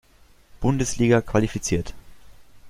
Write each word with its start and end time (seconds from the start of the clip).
Bundesliga 0.61 1.21
qualifiziert. 1.21 1.93